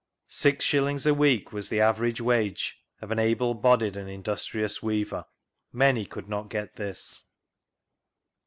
"Six 0.45 0.65
shillings 0.65 1.05
a 1.05 1.13
week 1.13 1.53
was 1.53 1.69
the 1.69 1.79
average 1.79 2.19
wage. 2.19 2.79
of 3.01 3.11
an 3.11 3.19
able 3.19 3.53
bodied 3.53 3.95
and 3.95 4.09
industrious 4.09 4.81
weaver. 4.81 5.25
Many 5.71 6.07
co^d 6.07 6.27
not 6.27 6.49
get 6.49 6.75
this." 6.75 7.25